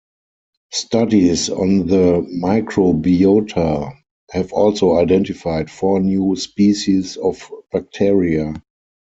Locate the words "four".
5.69-5.99